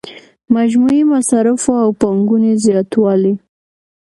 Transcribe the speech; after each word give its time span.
مجموعي 0.55 1.01
مصارفو 1.11 1.71
او 1.83 1.89
پانګونې 2.01 2.51
زیاتوالی. 2.65 3.33